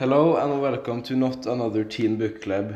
Hello 0.00 0.36
and 0.36 0.62
welcome 0.62 1.02
to 1.02 1.14
not 1.14 1.44
another 1.44 1.84
teen 1.84 2.16
book 2.16 2.40
club. 2.40 2.74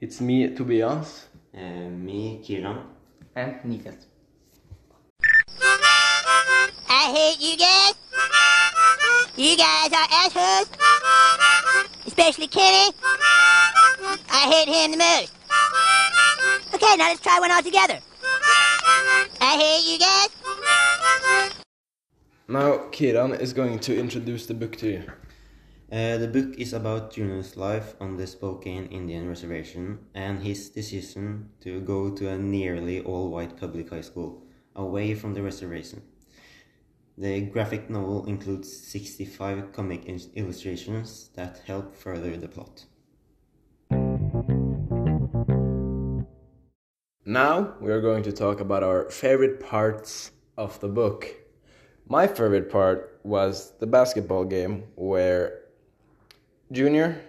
It's 0.00 0.22
me, 0.22 0.48
Tobias. 0.54 1.26
Uh, 1.54 1.90
me, 1.90 2.40
Kieran. 2.42 2.78
And 3.34 3.56
Nikas. 3.60 4.06
I 6.88 7.12
hate 7.12 7.40
you 7.46 7.58
guys. 7.58 7.92
You 9.36 9.54
guys 9.54 9.92
are 9.92 10.08
assholes. 10.10 10.70
Especially 12.06 12.46
Kenny. 12.48 12.90
I 14.30 14.48
hate 14.50 14.68
him 14.72 14.92
the 14.92 14.96
most. 14.96 15.34
Okay, 16.72 16.96
now 16.96 17.08
let's 17.08 17.20
try 17.20 17.38
one 17.38 17.50
all 17.50 17.62
together. 17.62 17.98
I 19.42 19.58
hate 19.60 19.84
you 19.92 19.98
guys. 19.98 20.30
Now, 22.48 22.88
Kiran 22.92 23.38
is 23.38 23.52
going 23.52 23.78
to 23.80 23.94
introduce 23.94 24.46
the 24.46 24.54
book 24.54 24.76
to 24.76 24.88
you. 24.88 25.02
Uh, 25.92 26.18
the 26.18 26.26
book 26.26 26.58
is 26.58 26.72
about 26.72 27.12
Junior's 27.12 27.56
life 27.56 27.94
on 28.00 28.16
the 28.16 28.26
Spokane 28.26 28.86
Indian 28.86 29.28
Reservation 29.28 30.00
and 30.16 30.42
his 30.42 30.68
decision 30.68 31.50
to 31.60 31.80
go 31.80 32.10
to 32.10 32.28
a 32.28 32.36
nearly 32.36 33.00
all 33.00 33.30
white 33.30 33.56
public 33.56 33.90
high 33.90 34.00
school 34.00 34.42
away 34.74 35.14
from 35.14 35.34
the 35.34 35.42
reservation. 35.42 36.02
The 37.16 37.42
graphic 37.42 37.88
novel 37.88 38.26
includes 38.26 38.76
65 38.76 39.72
comic 39.72 40.06
illustrations 40.34 41.30
that 41.36 41.62
help 41.68 41.94
further 41.94 42.36
the 42.36 42.48
plot. 42.48 42.86
Now 47.24 47.74
we 47.80 47.92
are 47.92 48.00
going 48.00 48.24
to 48.24 48.32
talk 48.32 48.58
about 48.58 48.82
our 48.82 49.08
favorite 49.08 49.60
parts 49.60 50.32
of 50.58 50.80
the 50.80 50.88
book. 50.88 51.28
My 52.08 52.26
favorite 52.26 52.70
part 52.72 53.20
was 53.22 53.72
the 53.78 53.86
basketball 53.86 54.44
game 54.44 54.82
where 54.96 55.60
Junior 56.72 57.20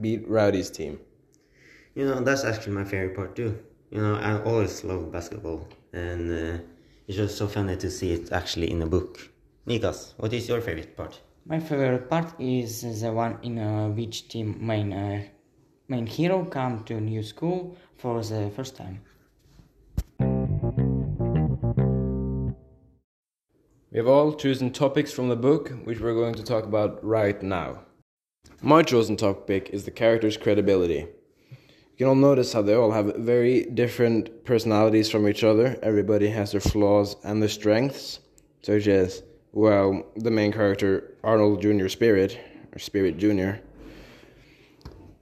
beat 0.00 0.28
Rowdy's 0.28 0.70
team. 0.70 1.00
You 1.96 2.04
know, 2.04 2.20
that's 2.20 2.44
actually 2.44 2.74
my 2.74 2.84
favorite 2.84 3.16
part 3.16 3.34
too. 3.34 3.58
You 3.90 4.00
know, 4.00 4.14
I 4.14 4.40
always 4.44 4.84
love 4.84 5.10
basketball, 5.10 5.66
and 5.92 6.30
uh, 6.30 6.62
it's 7.08 7.16
just 7.16 7.36
so 7.36 7.48
funny 7.48 7.76
to 7.76 7.90
see 7.90 8.12
it 8.12 8.30
actually 8.30 8.70
in 8.70 8.80
a 8.82 8.86
book. 8.86 9.28
Nikas, 9.66 10.14
what 10.18 10.32
is 10.32 10.48
your 10.48 10.60
favorite 10.60 10.96
part? 10.96 11.20
My 11.46 11.58
favorite 11.58 12.08
part 12.08 12.40
is 12.40 12.82
the 13.00 13.12
one 13.12 13.38
in 13.42 13.58
uh, 13.58 13.88
which 13.88 14.28
team 14.28 14.56
main 14.64 14.92
uh, 14.92 15.22
main 15.88 16.06
hero 16.06 16.44
come 16.44 16.84
to 16.84 17.00
new 17.00 17.24
school 17.24 17.76
for 17.96 18.22
the 18.22 18.52
first 18.54 18.76
time. 18.76 19.00
We 23.90 23.98
have 23.98 24.06
all 24.06 24.34
chosen 24.34 24.70
topics 24.70 25.12
from 25.12 25.28
the 25.28 25.34
book, 25.34 25.72
which 25.82 25.98
we're 25.98 26.14
going 26.14 26.34
to 26.34 26.44
talk 26.44 26.62
about 26.62 27.04
right 27.04 27.42
now. 27.42 27.80
My 28.62 28.82
chosen 28.82 29.16
topic 29.16 29.70
is 29.72 29.86
the 29.86 29.90
character's 29.90 30.36
credibility. 30.36 31.06
You 31.48 31.96
can 31.96 32.08
all 32.08 32.14
notice 32.14 32.52
how 32.52 32.60
they 32.60 32.74
all 32.74 32.90
have 32.90 33.16
very 33.16 33.64
different 33.64 34.44
personalities 34.44 35.10
from 35.10 35.26
each 35.26 35.42
other. 35.42 35.78
Everybody 35.82 36.28
has 36.28 36.52
their 36.52 36.60
flaws 36.60 37.16
and 37.24 37.40
their 37.40 37.48
strengths, 37.48 38.20
such 38.60 38.86
as, 38.86 39.22
well, 39.52 40.04
the 40.14 40.30
main 40.30 40.52
character, 40.52 41.14
Arnold 41.24 41.62
Jr. 41.62 41.88
Spirit, 41.88 42.38
or 42.74 42.78
Spirit 42.78 43.16
Jr., 43.16 43.62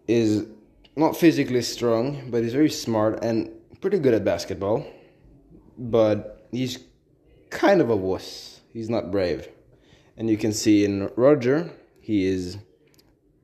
is 0.09 0.49
not 0.97 1.17
physically 1.17 1.63
strong, 1.63 2.33
but 2.33 2.43
he's 2.43 2.55
very 2.55 2.71
smart 2.71 3.23
and 3.23 3.53
pretty 3.81 4.01
good 4.01 4.15
at 4.15 4.25
basketball. 4.25 4.85
But 5.79 6.49
he's 6.51 6.81
kind 7.51 7.81
of 7.81 7.89
a 7.89 7.97
wuss. 7.97 8.63
He's 8.73 8.91
not 8.91 9.13
brave. 9.13 9.49
And 10.17 10.29
you 10.29 10.37
can 10.37 10.53
see 10.53 10.85
in 10.85 11.09
Roger, 11.15 11.71
he 12.01 12.27
is 12.27 12.59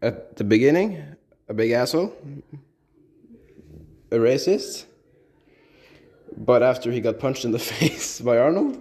at 0.04 0.36
the 0.36 0.44
beginning, 0.44 1.02
a 1.48 1.54
big 1.54 1.70
asshole, 1.70 2.14
a 4.10 4.16
racist. 4.16 4.84
But 6.36 6.62
after 6.62 6.92
he 6.92 7.00
got 7.00 7.18
punched 7.18 7.44
in 7.44 7.52
the 7.52 7.58
face 7.72 8.20
by 8.20 8.36
Arnold, 8.38 8.80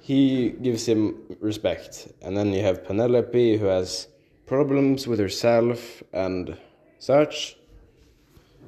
he 0.00 0.50
gives 0.50 0.86
him 0.86 1.16
respect. 1.40 2.08
And 2.22 2.36
then 2.36 2.52
you 2.52 2.62
have 2.62 2.84
Penelope, 2.84 3.58
who 3.58 3.66
has 3.66 4.08
problems 4.46 5.06
with 5.06 5.18
herself 5.18 6.02
and 6.12 6.56
such. 6.98 7.56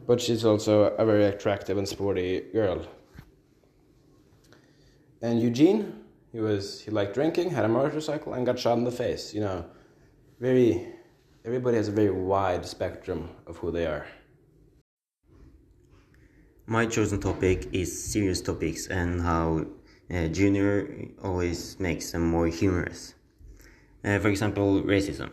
But 0.06 0.20
she's 0.20 0.44
also 0.44 0.94
a 0.96 1.04
very 1.06 1.24
attractive 1.24 1.78
and 1.78 1.88
sporty 1.88 2.40
girl. 2.52 2.86
And 5.22 5.40
Eugene, 5.40 6.04
he 6.32 6.40
was 6.40 6.80
he 6.82 6.90
liked 6.90 7.14
drinking, 7.14 7.50
had 7.50 7.64
a 7.64 7.68
motorcycle, 7.68 8.34
and 8.34 8.44
got 8.44 8.58
shot 8.58 8.76
in 8.78 8.84
the 8.84 8.90
face. 8.90 9.34
You 9.34 9.40
know, 9.40 9.64
very 10.40 10.97
everybody 11.44 11.76
has 11.76 11.88
a 11.88 11.92
very 11.92 12.10
wide 12.10 12.66
spectrum 12.66 13.30
of 13.46 13.56
who 13.58 13.70
they 13.70 13.86
are. 13.86 14.06
My 16.66 16.86
chosen 16.86 17.20
topic 17.20 17.68
is 17.72 17.88
serious 18.12 18.40
topics 18.42 18.86
and 18.88 19.22
how 19.22 19.66
uh, 20.12 20.28
Junior 20.28 21.08
always 21.22 21.78
makes 21.80 22.12
them 22.12 22.28
more 22.28 22.46
humorous. 22.46 23.14
Uh, 24.04 24.18
for 24.18 24.28
example, 24.28 24.82
racism. 24.82 25.30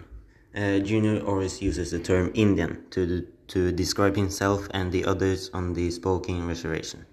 Uh, 0.56 0.80
Junior 0.80 1.20
always 1.26 1.62
uses 1.62 1.92
the 1.92 2.00
term 2.00 2.32
Indian 2.34 2.86
to, 2.92 3.28
to 3.48 3.72
describe 3.72 4.16
himself 4.16 4.68
and 4.72 4.92
the 4.92 5.04
others 5.04 5.50
on 5.54 5.74
the 5.74 5.92
Spokane 5.92 6.48
reservation. 6.48 7.06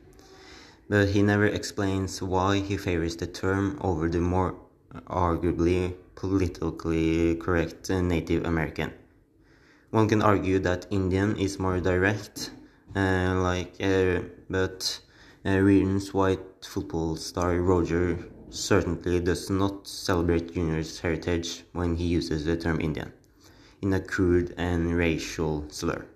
But 0.89 1.09
he 1.09 1.23
never 1.23 1.47
explains 1.47 2.23
why 2.23 2.59
he 2.59 2.77
favors 2.77 3.17
the 3.17 3.27
term 3.27 3.79
over 3.81 4.09
the 4.09 4.21
more 4.21 4.55
arguably 5.07 5.95
politically 6.15 7.37
correct 7.37 7.91
Native 7.91 8.45
American. 8.45 8.93
One 9.91 10.09
can 10.09 10.23
argue 10.23 10.59
that 10.61 10.87
Indian 10.91 11.37
is 11.37 11.59
more 11.59 11.81
direct, 11.81 12.51
uh, 12.97 13.35
like, 13.43 13.75
uh, 13.81 14.21
but 14.49 15.01
uh, 15.45 15.61
white 16.13 16.65
football 16.65 17.17
star 17.17 17.57
Roger 17.61 18.19
certainly 18.51 19.21
does 19.21 19.51
not 19.51 19.87
celebrate 19.87 20.55
Junior's 20.55 21.01
heritage 21.01 21.65
when 21.73 21.97
he 21.97 22.05
uses 22.05 22.45
the 22.45 22.57
term 22.57 22.81
Indian 22.81 23.13
in 23.81 23.93
a 23.93 24.01
crude 24.01 24.55
and 24.57 24.95
racial 24.95 25.65
slur. 25.69 26.07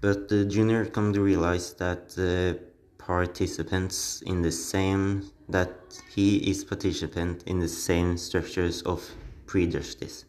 But 0.00 0.28
the 0.28 0.44
Junior 0.44 0.84
come 0.84 1.12
to 1.14 1.20
realize 1.20 1.72
that 1.74 2.10
the 2.10 2.60
participants 3.06 4.22
in 4.22 4.40
the 4.40 4.50
same 4.50 5.30
that 5.48 5.70
he 6.14 6.38
is 6.50 6.64
participant 6.64 7.42
in 7.46 7.58
the 7.58 7.68
same 7.68 8.16
structures 8.16 8.80
of 8.82 9.10
prejudice. 9.46 10.24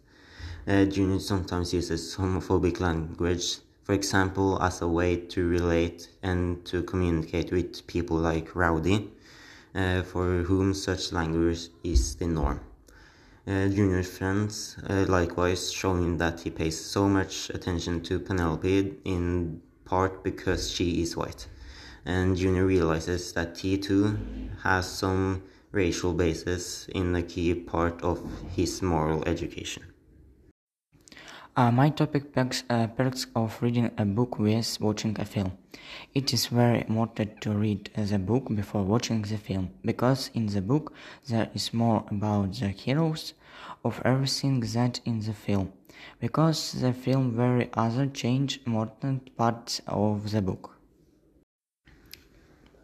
Uh, 0.68 0.84
Junior 0.84 1.20
sometimes 1.20 1.74
uses 1.74 2.16
homophobic 2.16 2.82
language, 2.82 3.60
for 3.84 3.94
example, 3.94 4.62
as 4.62 4.82
a 4.82 4.88
way 4.88 5.16
to 5.16 5.48
relate 5.48 6.10
and 6.22 6.66
to 6.66 6.84
communicate 6.84 7.52
with 7.52 7.88
people 7.88 8.18
like 8.18 8.56
Rowdy, 8.56 9.10
uh, 9.74 10.02
for 10.02 10.44
whom 10.44 10.74
such 10.74 11.14
language 11.14 11.70
is 11.84 12.16
the 12.16 12.28
norm. 12.28 12.60
Uh, 13.48 13.68
Junior's 13.70 14.18
friends 14.18 14.76
uh, 14.90 15.06
likewise 15.08 15.72
showing 15.72 16.18
that 16.18 16.42
he 16.42 16.50
pays 16.50 16.84
so 16.84 17.08
much 17.08 17.52
attention 17.52 18.02
to 18.02 18.20
Penelope 18.20 18.96
in 19.06 19.62
part 19.86 20.24
because 20.24 20.72
she 20.72 21.02
is 21.02 21.16
white 21.16 21.48
and 22.06 22.38
Junior 22.38 22.66
realizes 22.66 23.34
that 23.34 23.56
T2 23.56 24.62
has 24.62 24.88
some 24.88 25.44
racial 25.72 26.14
basis 26.14 26.88
in 26.90 27.16
a 27.16 27.22
key 27.22 27.54
part 27.54 28.02
of 28.02 28.22
his 28.56 28.82
moral 28.82 29.24
education. 29.28 29.84
Uh, 31.58 31.72
my 31.72 31.90
topic 31.90 32.34
perks, 32.34 32.64
uh, 32.70 32.86
perks 32.88 33.28
of 33.34 33.62
reading 33.62 33.90
a 33.98 34.04
book 34.04 34.38
with 34.38 34.78
watching 34.82 35.16
a 35.20 35.26
film. 35.26 35.54
It 36.14 36.34
is 36.34 36.48
very 36.48 36.82
important 36.82 37.40
to 37.42 37.52
read 37.52 37.90
the 37.96 38.20
book 38.20 38.54
before 38.54 38.84
watching 38.84 39.22
the 39.22 39.38
film 39.38 39.70
because 39.84 40.30
in 40.34 40.48
the 40.48 40.62
book 40.62 40.94
there 41.28 41.50
is 41.54 41.74
more 41.74 42.04
about 42.12 42.56
the 42.56 42.68
heroes 42.68 43.34
of 43.86 44.02
everything 44.04 44.60
that 44.60 45.00
in 45.06 45.22
the 45.22 45.34
film 45.34 45.72
because 46.20 46.74
the 46.74 46.92
film 46.92 47.32
very 47.32 47.70
other 47.74 48.08
change 48.08 48.60
important 48.66 49.36
parts 49.38 49.82
of 49.88 50.32
the 50.32 50.42
book. 50.42 50.75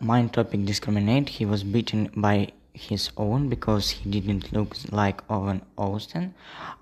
Main 0.04 0.30
topic 0.30 0.66
discriminate. 0.66 1.30
He 1.30 1.46
was 1.46 1.64
beaten 1.64 2.10
by 2.16 2.48
his 2.74 3.12
own 3.18 3.50
because 3.50 3.92
he 3.92 4.10
didn't 4.10 4.52
look 4.52 4.76
like 4.92 5.22
Owen 5.30 5.62
Austin. 5.78 6.34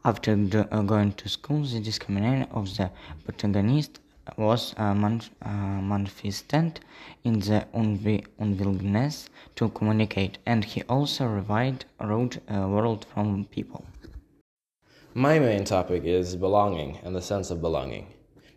After 0.06 0.31
uh, 0.71 0.81
going 0.83 1.12
to 1.13 1.27
school, 1.27 1.63
the 1.66 1.81
discrimination 1.81 2.48
of 2.51 2.77
the 2.77 2.89
protagonist 3.25 4.00
was 4.38 4.74
uh, 4.77 4.94
manif- 4.94 5.31
uh, 5.42 5.81
manifested 5.81 6.80
in 7.25 7.39
the 7.39 7.66
unwi- 7.74 8.25
unwillingness 8.39 9.30
to 9.57 9.68
communicate, 9.68 10.38
and 10.45 10.63
he 10.63 10.83
also 10.83 11.25
revived 11.25 11.83
wrote 12.00 12.38
a 12.48 12.65
world 12.69 13.06
from 13.13 13.44
people. 13.51 13.83
My 15.13 15.39
main 15.39 15.65
topic 15.65 16.04
is 16.06 16.38
belonging 16.38 17.00
and 17.04 17.13
the 17.13 17.22
sense 17.22 17.51
of 17.51 17.60
belonging, 17.60 18.13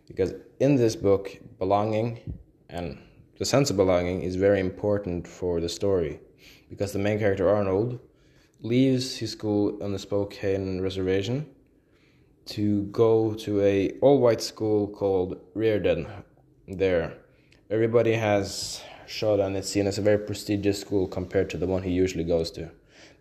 because 0.07 0.33
in 0.61 0.77
this 0.77 0.95
book, 0.95 1.37
belonging 1.59 2.19
and 2.69 2.97
the 3.37 3.45
sense 3.45 3.69
of 3.69 3.77
belonging 3.77 4.21
is 4.21 4.35
very 4.35 4.59
important 4.59 5.27
for 5.27 5.59
the 5.59 5.69
story 5.69 6.19
because 6.69 6.93
the 6.93 6.99
main 6.99 7.19
character 7.19 7.49
Arnold 7.49 7.99
leaves 8.61 9.17
his 9.17 9.31
school 9.31 9.81
on 9.83 9.91
the 9.91 9.99
Spokane 9.99 10.81
reservation 10.81 11.45
to 12.45 12.83
go 12.83 13.33
to 13.33 13.61
a 13.61 13.91
all-white 14.01 14.41
school 14.41 14.87
called 14.87 15.39
Reardan. 15.55 16.07
There, 16.67 17.13
everybody 17.69 18.13
has 18.13 18.81
shot 19.07 19.39
and 19.39 19.55
it's 19.57 19.69
seen 19.69 19.87
as 19.87 19.97
a 19.97 20.01
very 20.01 20.19
prestigious 20.19 20.79
school 20.79 21.07
compared 21.07 21.49
to 21.51 21.57
the 21.57 21.67
one 21.67 21.83
he 21.83 21.91
usually 21.91 22.23
goes 22.23 22.51
to. 22.51 22.71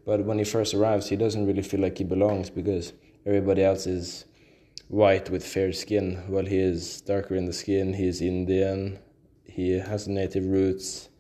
But 0.05 0.25
when 0.25 0.39
he 0.39 0.45
first 0.45 0.75
arrives, 0.75 1.09
he 1.09 1.17
doesn't 1.17 1.47
really 1.47 1.63
feel 1.63 1.81
like 1.81 1.99
he 1.99 2.05
belongs 2.05 2.51
because 2.51 2.93
everybody 3.25 3.63
else 3.63 3.87
is 3.87 4.25
white 4.89 5.31
with 5.31 5.47
fair 5.47 5.73
skin, 5.73 6.23
while 6.27 6.45
he 6.45 6.59
is 6.59 7.01
darker 7.01 7.37
in 7.37 7.47
the 7.47 7.53
skin. 7.53 7.95
He 7.95 8.07
is 8.07 8.21
Indian. 8.21 8.99
He 9.55 9.73
has 9.73 10.09
native 10.09 10.47
roots 10.47 11.11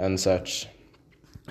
and 0.00 0.18
such. 0.18 0.66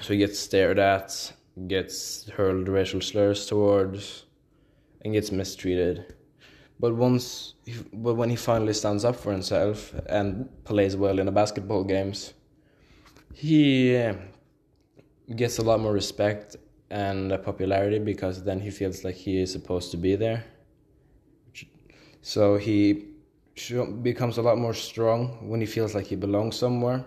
So 0.01 0.11
he 0.13 0.19
gets 0.19 0.37
stared 0.37 0.77
at, 0.77 1.31
gets 1.67 2.29
hurled 2.29 2.67
racial 2.67 2.99
slurs 2.99 3.45
towards, 3.45 4.25
and 5.01 5.13
gets 5.13 5.31
mistreated. 5.31 6.13
But 6.81 6.95
once, 6.95 7.53
but 7.93 8.15
when 8.15 8.29
he 8.29 8.35
finally 8.35 8.73
stands 8.73 9.05
up 9.05 9.15
for 9.15 9.31
himself 9.31 9.93
and 10.07 10.49
plays 10.65 10.97
well 10.97 11.17
in 11.17 11.27
the 11.27 11.31
basketball 11.31 11.85
games, 11.85 12.33
he 13.33 13.95
uh, 13.95 14.15
gets 15.33 15.59
a 15.59 15.61
lot 15.61 15.79
more 15.79 15.93
respect 15.93 16.57
and 16.89 17.41
popularity 17.43 17.99
because 17.99 18.43
then 18.43 18.59
he 18.59 18.69
feels 18.69 19.05
like 19.05 19.15
he 19.15 19.39
is 19.39 19.49
supposed 19.49 19.91
to 19.91 19.97
be 19.97 20.17
there. 20.17 20.43
So 22.21 22.57
he 22.57 23.14
becomes 24.03 24.37
a 24.37 24.41
lot 24.41 24.57
more 24.57 24.73
strong 24.73 25.49
when 25.49 25.59
he 25.61 25.65
feels 25.65 25.95
like 25.95 26.07
he 26.07 26.15
belongs 26.15 26.55
somewhere 26.55 27.05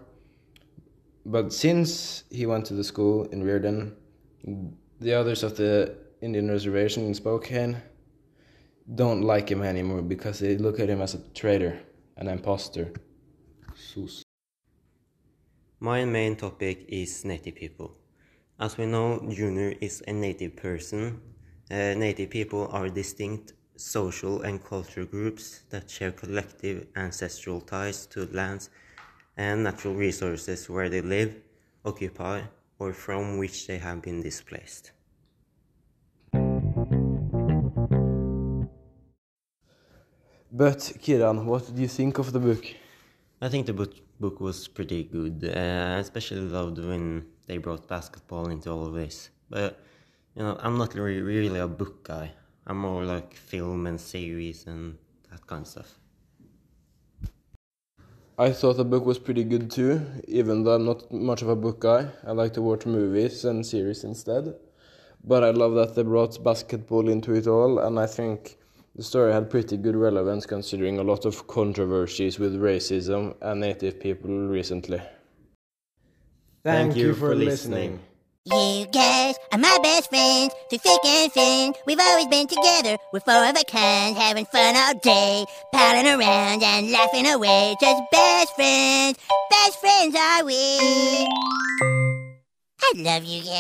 but 1.28 1.52
since 1.52 2.24
he 2.30 2.46
went 2.46 2.64
to 2.66 2.74
the 2.74 2.82
school 2.82 3.24
in 3.24 3.42
Reardan, 3.42 3.94
the 4.98 5.12
others 5.12 5.42
of 5.42 5.58
the 5.58 5.94
Indian 6.22 6.48
reservation 6.48 7.04
in 7.04 7.12
Spokane 7.12 7.82
don't 8.94 9.20
like 9.20 9.50
him 9.50 9.62
anymore 9.62 10.00
because 10.00 10.38
they 10.38 10.56
look 10.56 10.80
at 10.80 10.88
him 10.88 11.02
as 11.02 11.12
a 11.12 11.18
traitor, 11.34 11.78
an 12.16 12.28
impostor. 12.28 12.94
Sus. 13.74 14.24
My 15.80 16.06
main 16.06 16.34
topic 16.34 16.86
is 16.88 17.26
native 17.26 17.56
people. 17.56 17.98
As 18.58 18.78
we 18.78 18.86
know, 18.86 19.20
Junior 19.30 19.74
is 19.82 20.02
a 20.08 20.14
native 20.14 20.56
person. 20.56 21.20
Uh, 21.70 21.92
native 21.94 22.30
people 22.30 22.68
are 22.72 22.88
distinct 22.88 23.52
social 23.78 24.42
and 24.42 24.62
cultural 24.64 25.06
groups 25.06 25.62
that 25.70 25.88
share 25.88 26.12
collective 26.12 26.86
ancestral 26.96 27.60
ties 27.60 28.06
to 28.06 28.26
lands 28.32 28.70
and 29.36 29.62
natural 29.62 29.94
resources 29.94 30.69
where 30.69 30.88
they 30.88 31.00
live, 31.00 31.34
occupy, 31.84 32.42
or 32.78 32.92
from 32.92 33.38
which 33.38 33.66
they 33.66 33.78
have 33.78 34.02
been 34.02 34.20
displaced. 34.20 34.92
But 40.50 40.78
Kiran, 41.02 41.44
what 41.44 41.66
did 41.66 41.78
you 41.78 41.88
think 41.88 42.19
of 42.19 42.32
the 42.32 42.40
book? 42.40 42.64
I 43.40 43.48
think 43.48 43.66
the 43.66 43.72
book, 43.72 43.94
book 44.19 44.40
was 44.40 44.66
pretty 44.66 45.04
good. 45.04 45.44
Uh, 45.44 45.98
especially 46.00 46.40
loved 46.40 46.78
when 46.78 47.26
they 47.46 47.58
brought 47.58 47.86
basketball 47.86 48.48
into 48.48 48.70
all 48.70 48.86
of 48.86 48.94
this. 48.94 49.31
But 49.48 49.78
you 50.34 50.42
know, 50.42 50.58
I'm 50.60 50.76
not 50.78 50.94
really, 50.94 51.20
really 51.20 51.60
a 51.60 51.69
book 51.69 52.02
guy. 52.02 52.32
I'm 52.69 52.79
more 52.79 53.05
like 53.05 53.35
film 53.35 53.87
and 53.87 53.99
series 53.99 54.67
and 54.67 54.99
that 55.31 55.47
kind 55.47 55.62
of 55.62 55.69
stuff. 55.69 55.99
I 58.38 58.53
thought 58.53 58.76
the 58.76 58.85
book 58.85 59.05
was 59.06 59.19
pretty 59.19 59.43
good 59.43 59.70
too, 59.70 60.00
even 60.29 60.62
though 60.62 60.75
I'm 60.75 60.85
not 60.85 61.11
much 61.11 61.43
of 61.43 61.49
a 61.49 61.56
book 61.56 61.81
guy. 61.81 62.09
I 62.25 62.32
like 62.32 62.53
to 62.53 62.62
watch 62.62 62.87
movies 62.87 63.44
and 63.44 63.67
series 63.67 64.05
instead. 64.05 64.55
But 65.25 65.43
I 65.43 65.50
love 65.50 65.75
that 65.75 65.94
they 65.94 66.03
brought 66.03 66.44
basketball 66.44 67.09
into 67.09 67.32
it 67.35 67.47
all, 67.49 67.81
and 67.81 67.99
I 67.99 68.06
think 68.06 68.59
the 68.94 69.03
story 69.03 69.32
had 69.32 69.50
pretty 69.50 69.76
good 69.76 69.97
relevance 69.97 70.47
considering 70.47 70.99
a 70.99 71.03
lot 71.03 71.25
of 71.25 71.49
controversies 71.49 72.38
with 72.38 72.55
racism 72.61 73.35
and 73.41 73.61
native 73.61 73.99
people 73.99 74.31
recently. 74.47 75.00
Thank, 76.62 76.93
Thank 76.93 76.97
you, 76.97 77.15
for 77.15 77.35
listening. 77.35 77.93
listening. 77.93 78.07
You 78.50 78.86
guys 78.86 79.34
are 79.52 79.58
my 79.58 79.78
best 79.82 80.08
friends, 80.08 80.54
through 80.70 80.78
thick 80.78 81.04
and 81.04 81.32
thin. 81.32 81.74
We've 81.86 81.98
always 82.00 82.28
been 82.28 82.46
together, 82.46 82.96
we're 83.12 83.20
four 83.20 83.44
of 83.44 83.54
a 83.54 83.64
kind, 83.64 84.16
having 84.16 84.46
fun 84.46 84.74
all 84.74 84.94
day, 85.00 85.44
palling 85.70 86.06
around 86.06 86.62
and 86.62 86.90
laughing 86.90 87.26
away. 87.26 87.76
Just 87.78 88.02
best 88.10 88.54
friends, 88.54 89.18
best 89.50 89.80
friends 89.80 90.14
are 90.16 90.44
we. 90.46 91.28
I 92.80 92.92
love 92.96 93.24
you 93.24 93.42
guys. 93.42 93.58